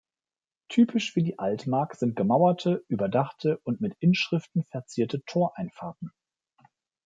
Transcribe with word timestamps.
Typisch 0.67 1.13
für 1.13 1.21
die 1.21 1.37
Altmark 1.37 1.93
sind 1.93 2.15
gemauerte, 2.15 2.83
überdachte 2.87 3.59
und 3.65 3.81
mit 3.81 3.93
Inschriften 3.99 4.63
verzierte 4.63 5.21
Toreinfahrten. 5.25 6.11